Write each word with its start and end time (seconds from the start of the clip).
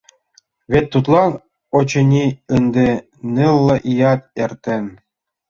Вет 0.71 0.85
тудлан, 0.93 1.31
очыни, 1.77 2.25
ынде 2.55 2.89
нылле 3.33 3.75
ият 3.93 4.21
эртен. 4.43 4.85